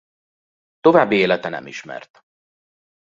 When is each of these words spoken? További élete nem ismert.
További 0.79 1.15
élete 1.15 1.49
nem 1.49 1.67
ismert. 1.67 2.25